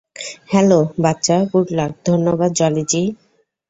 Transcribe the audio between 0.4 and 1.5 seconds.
hello, বাচ্চা,